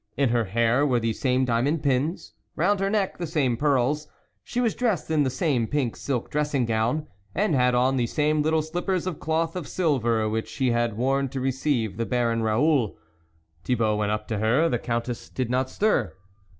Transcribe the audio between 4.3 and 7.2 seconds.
she was dressed in the same pink silk dressing gown,